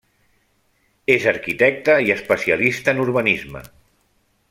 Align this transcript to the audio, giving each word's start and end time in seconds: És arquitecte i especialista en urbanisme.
És 1.17 1.27
arquitecte 1.33 1.99
i 2.07 2.09
especialista 2.17 2.97
en 2.97 3.03
urbanisme. 3.07 3.63